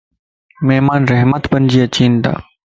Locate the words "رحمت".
1.11-1.43